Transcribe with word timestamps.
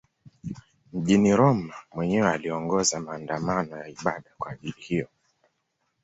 Mjini 0.93 1.35
Roma 1.35 1.73
mwenyewe 1.93 2.29
aliongoza 2.29 2.99
maandamano 2.99 3.77
ya 3.77 3.87
ibada 3.87 4.29
kwa 4.37 4.51
ajili 4.51 4.75
hiyo. 4.81 5.07